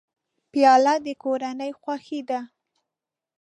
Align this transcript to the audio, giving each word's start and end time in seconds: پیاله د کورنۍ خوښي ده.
پیاله 0.51 0.93
د 1.05 1.07
کورنۍ 1.23 1.71
خوښي 1.81 2.21
ده. 2.29 2.39